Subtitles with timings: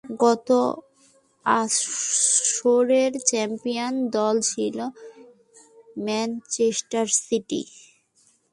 [0.19, 0.49] গত
[1.45, 4.85] আসরের চ্যাম্পিয়ন দল ছিলো
[5.97, 7.61] ম্যানচেস্টার সিটি।